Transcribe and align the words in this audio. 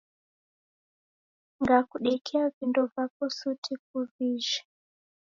Ngakudekia 1.61 2.43
vindo 2.55 2.81
vapo 2.93 3.23
suti 3.37 3.73
kivijhe 3.83 4.59